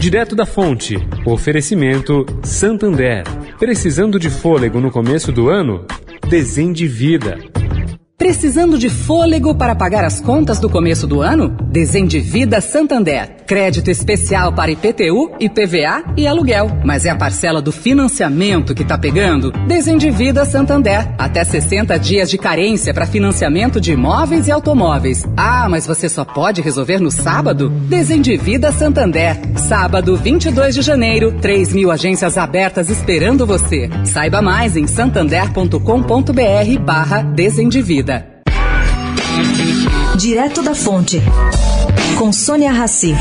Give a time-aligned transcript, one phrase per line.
[0.00, 0.96] Direto da fonte.
[1.26, 3.22] Oferecimento Santander.
[3.58, 5.84] Precisando de fôlego no começo do ano?
[6.26, 7.36] Desendivida.
[8.20, 11.56] Precisando de fôlego para pagar as contas do começo do ano?
[11.72, 13.30] Desendivida Santander.
[13.46, 16.70] Crédito especial para IPTU, IPVA e aluguel.
[16.84, 19.50] Mas é a parcela do financiamento que tá pegando?
[19.66, 21.08] Desendivida Santander.
[21.16, 25.26] Até 60 dias de carência para financiamento de imóveis e automóveis.
[25.34, 27.70] Ah, mas você só pode resolver no sábado?
[27.70, 29.38] Desendivida Santander.
[29.56, 33.88] Sábado, 22 de janeiro, 3 mil agências abertas esperando você.
[34.04, 37.22] Saiba mais em santander.com.br barra.
[40.16, 41.18] Direto da Fonte,
[42.18, 43.14] com Sônia Rassi.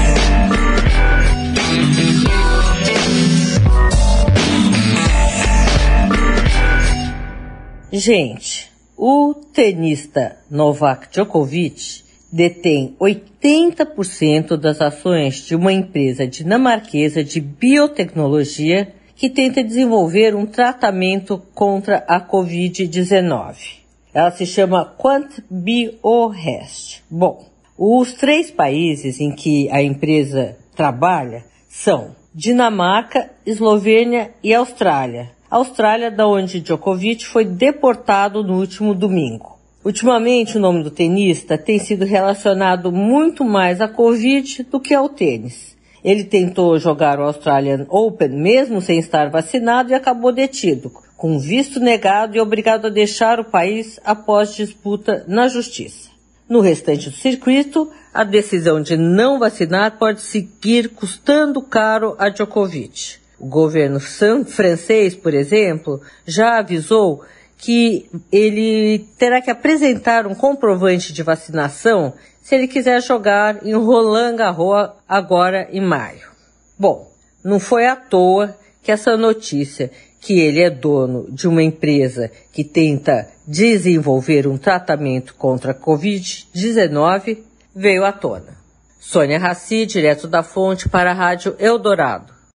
[7.91, 18.93] Gente, o tenista Novak Djokovic detém 80% das ações de uma empresa dinamarquesa de biotecnologia
[19.15, 23.79] que tenta desenvolver um tratamento contra a Covid-19.
[24.19, 27.05] Ela se chama Quant BioRest.
[27.09, 27.45] Bom,
[27.77, 35.31] os três países em que a empresa trabalha são Dinamarca, Eslovênia e Austrália.
[35.49, 39.57] Austrália, da onde Djokovic foi deportado no último domingo.
[39.85, 45.07] Ultimamente, o nome do tenista tem sido relacionado muito mais à Covid do que ao
[45.07, 45.77] tênis.
[46.03, 51.81] Ele tentou jogar o Australian Open mesmo sem estar vacinado e acabou detido, com visto
[51.81, 56.09] negado e obrigado a deixar o país após disputa na justiça.
[56.47, 63.17] No restante do circuito, a decisão de não vacinar pode seguir custando caro a Djokovic.
[63.37, 67.21] O governo francês, por exemplo, já avisou
[67.57, 74.37] que ele terá que apresentar um comprovante de vacinação se ele quiser jogar em Roland
[74.37, 76.29] Garros agora em maio.
[76.77, 77.11] Bom,
[77.43, 82.63] não foi à toa que essa notícia que ele é dono de uma empresa que
[82.63, 87.39] tenta desenvolver um tratamento contra a Covid-19
[87.73, 88.57] veio à tona.
[88.99, 92.38] Sônia Raci, direto da fonte para a Rádio Eldorado.